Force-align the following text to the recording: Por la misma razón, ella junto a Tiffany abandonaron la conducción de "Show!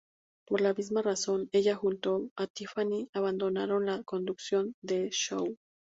Por 0.47 0.61
la 0.61 0.73
misma 0.73 1.03
razón, 1.03 1.47
ella 1.51 1.75
junto 1.75 2.31
a 2.35 2.47
Tiffany 2.47 3.07
abandonaron 3.13 3.85
la 3.85 4.01
conducción 4.01 4.73
de 4.81 5.11
"Show! 5.11 5.57